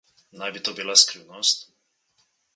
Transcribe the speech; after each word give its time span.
Naj 0.39 0.49
bi 0.55 0.59
to 0.67 0.73
bila 0.79 0.95
skrivnost? 1.03 1.65